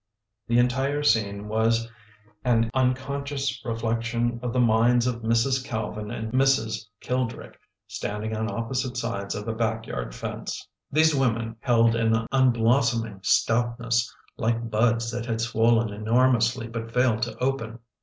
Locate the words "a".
9.47-9.53